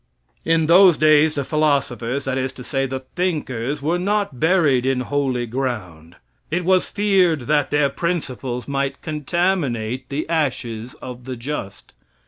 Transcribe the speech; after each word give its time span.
In 0.43 0.65
those 0.65 0.97
days 0.97 1.35
the 1.35 1.43
philosophers 1.43 2.25
that 2.25 2.35
is 2.35 2.51
to 2.53 2.63
say, 2.63 2.87
the 2.87 3.01
thinkers 3.01 3.83
were 3.83 3.99
not 3.99 4.39
buried 4.39 4.83
in 4.83 5.01
holy 5.01 5.45
ground. 5.45 6.15
It 6.49 6.65
was 6.65 6.89
feared 6.89 7.41
that 7.41 7.69
their 7.69 7.89
principles 7.89 8.67
might 8.67 9.03
contaminate 9.03 10.09
the 10.09 10.27
ashes 10.27 10.95
of 11.03 11.25
the 11.25 11.35
just. 11.35 11.93